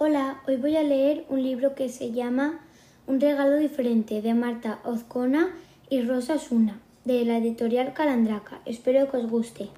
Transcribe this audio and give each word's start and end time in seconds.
Hola, 0.00 0.40
hoy 0.46 0.54
voy 0.54 0.76
a 0.76 0.84
leer 0.84 1.26
un 1.28 1.42
libro 1.42 1.74
que 1.74 1.88
se 1.88 2.12
llama 2.12 2.60
Un 3.08 3.20
regalo 3.20 3.56
diferente 3.56 4.22
de 4.22 4.32
Marta 4.32 4.78
Ozcona 4.84 5.52
y 5.90 6.02
Rosa 6.02 6.38
Suna, 6.38 6.80
de 7.04 7.24
la 7.24 7.38
editorial 7.38 7.94
Calandraca. 7.94 8.62
Espero 8.64 9.10
que 9.10 9.16
os 9.16 9.28
guste. 9.28 9.70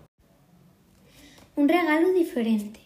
Un 1.57 1.71
regalo 1.71 2.13
diferente. 2.13 2.81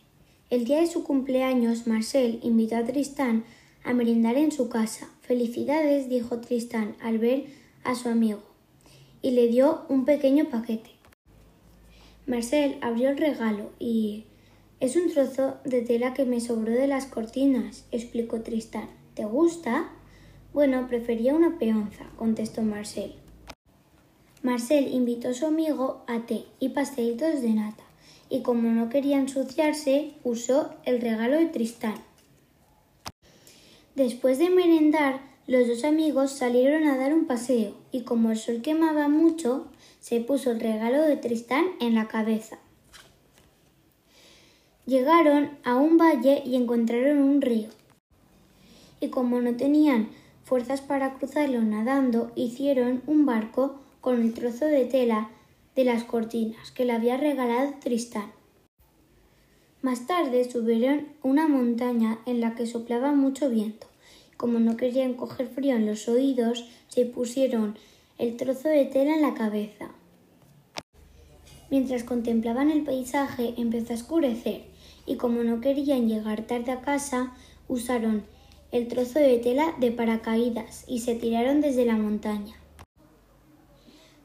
El 0.48 0.64
día 0.64 0.78
de 0.78 0.86
su 0.86 1.02
cumpleaños, 1.02 1.88
Marcel 1.88 2.38
invitó 2.44 2.76
a 2.76 2.84
Tristán 2.84 3.42
a 3.82 3.94
merendar 3.94 4.36
en 4.36 4.52
su 4.52 4.68
casa. 4.68 5.08
Felicidades, 5.20 6.08
dijo 6.08 6.38
Tristán 6.38 6.94
al 7.02 7.18
ver 7.18 7.46
a 7.82 7.96
su 7.96 8.08
amigo, 8.08 8.44
y 9.22 9.32
le 9.32 9.48
dio 9.48 9.86
un 9.88 10.04
pequeño 10.04 10.50
paquete. 10.50 10.90
Marcel 12.28 12.76
abrió 12.80 13.08
el 13.10 13.18
regalo 13.18 13.72
y 13.80 14.26
es 14.84 14.96
un 14.96 15.10
trozo 15.10 15.56
de 15.64 15.80
tela 15.80 16.12
que 16.12 16.26
me 16.26 16.42
sobró 16.42 16.70
de 16.70 16.86
las 16.86 17.06
cortinas, 17.06 17.86
explicó 17.90 18.42
Tristán. 18.42 18.90
¿Te 19.14 19.24
gusta? 19.24 19.88
Bueno, 20.52 20.86
prefería 20.88 21.34
una 21.34 21.58
peonza, 21.58 22.04
contestó 22.16 22.60
Marcel. 22.60 23.14
Marcel 24.42 24.92
invitó 24.92 25.30
a 25.30 25.34
su 25.34 25.46
amigo 25.46 26.04
a 26.06 26.26
té 26.26 26.44
y 26.60 26.68
pastelitos 26.68 27.40
de 27.40 27.54
nata, 27.54 27.82
y 28.28 28.42
como 28.42 28.72
no 28.72 28.90
quería 28.90 29.16
ensuciarse, 29.16 30.12
usó 30.22 30.74
el 30.84 31.00
regalo 31.00 31.38
de 31.38 31.46
Tristán. 31.46 31.94
Después 33.94 34.38
de 34.38 34.50
merendar, 34.50 35.22
los 35.46 35.66
dos 35.66 35.84
amigos 35.84 36.32
salieron 36.32 36.86
a 36.88 36.98
dar 36.98 37.14
un 37.14 37.24
paseo, 37.24 37.74
y 37.90 38.02
como 38.02 38.32
el 38.32 38.36
sol 38.36 38.60
quemaba 38.60 39.08
mucho, 39.08 39.66
se 40.00 40.20
puso 40.20 40.50
el 40.50 40.60
regalo 40.60 41.00
de 41.00 41.16
Tristán 41.16 41.64
en 41.80 41.94
la 41.94 42.06
cabeza. 42.06 42.58
Llegaron 44.86 45.50
a 45.64 45.76
un 45.76 45.96
valle 45.96 46.42
y 46.44 46.56
encontraron 46.56 47.18
un 47.18 47.40
río. 47.40 47.68
Y 49.00 49.08
como 49.08 49.40
no 49.40 49.56
tenían 49.56 50.08
fuerzas 50.44 50.82
para 50.82 51.14
cruzarlo 51.14 51.62
nadando, 51.62 52.30
hicieron 52.34 53.02
un 53.06 53.24
barco 53.24 53.76
con 54.02 54.20
el 54.20 54.34
trozo 54.34 54.66
de 54.66 54.84
tela 54.84 55.30
de 55.74 55.84
las 55.84 56.04
cortinas 56.04 56.70
que 56.70 56.84
le 56.84 56.92
había 56.92 57.16
regalado 57.16 57.72
Tristán. 57.80 58.30
Más 59.80 60.06
tarde 60.06 60.50
subieron 60.50 61.08
una 61.22 61.48
montaña 61.48 62.18
en 62.26 62.42
la 62.42 62.54
que 62.54 62.66
soplaba 62.66 63.12
mucho 63.12 63.48
viento. 63.48 63.86
Como 64.36 64.58
no 64.58 64.76
querían 64.76 65.14
coger 65.14 65.48
frío 65.48 65.76
en 65.76 65.86
los 65.86 66.08
oídos, 66.08 66.68
se 66.88 67.06
pusieron 67.06 67.78
el 68.18 68.36
trozo 68.36 68.68
de 68.68 68.84
tela 68.84 69.14
en 69.14 69.22
la 69.22 69.32
cabeza. 69.32 69.88
Mientras 71.70 72.04
contemplaban 72.04 72.70
el 72.70 72.84
paisaje 72.84 73.54
empezó 73.56 73.94
a 73.94 73.96
oscurecer 73.96 74.73
y 75.06 75.16
como 75.16 75.42
no 75.42 75.60
querían 75.60 76.08
llegar 76.08 76.46
tarde 76.46 76.72
a 76.72 76.80
casa, 76.80 77.34
usaron 77.68 78.24
el 78.72 78.88
trozo 78.88 79.18
de 79.18 79.38
tela 79.38 79.74
de 79.78 79.92
paracaídas 79.92 80.84
y 80.88 81.00
se 81.00 81.14
tiraron 81.14 81.60
desde 81.60 81.84
la 81.84 81.96
montaña. 81.96 82.56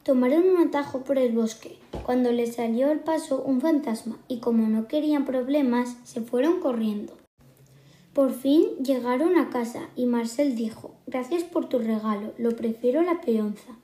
Tomaron 0.02 0.48
un 0.48 0.66
atajo 0.66 1.04
por 1.04 1.18
el 1.18 1.32
bosque, 1.32 1.78
cuando 2.04 2.32
les 2.32 2.56
salió 2.56 2.90
al 2.90 3.00
paso 3.00 3.42
un 3.42 3.60
fantasma, 3.60 4.18
y 4.28 4.38
como 4.38 4.66
no 4.68 4.88
querían 4.88 5.24
problemas, 5.24 5.96
se 6.04 6.20
fueron 6.20 6.60
corriendo. 6.60 7.12
Por 8.12 8.32
fin 8.32 8.64
llegaron 8.82 9.38
a 9.38 9.50
casa 9.50 9.88
y 9.94 10.06
Marcel 10.06 10.56
dijo 10.56 10.94
Gracias 11.06 11.44
por 11.44 11.68
tu 11.68 11.78
regalo, 11.78 12.32
lo 12.38 12.56
prefiero 12.56 13.02
la 13.02 13.20
peonza. 13.20 13.76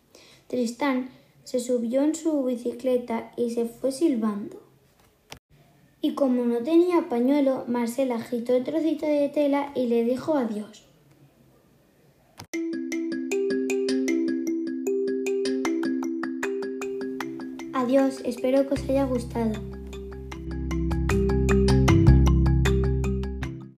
Tristán 0.49 1.11
se 1.45 1.61
subió 1.61 2.03
en 2.03 2.17
su 2.17 2.43
bicicleta 2.43 3.31
y 3.37 3.51
se 3.51 3.67
fue 3.67 3.93
silbando. 3.93 4.66
Y 6.01 6.15
como 6.15 6.45
no 6.45 6.59
tenía 6.59 7.09
pañuelo, 7.09 7.65
Marcel 7.67 8.13
agitó 8.13 8.55
el 8.55 8.65
trocito 8.65 9.07
de 9.07 9.29
tela 9.29 9.73
y 9.75 9.87
le 9.87 10.05
dijo 10.05 10.35
adiós. 10.35 10.85
Adiós, 17.73 18.21
espero 18.25 18.67
que 18.67 18.75
os 18.75 18.83
haya 18.89 19.05
gustado. 19.05 19.76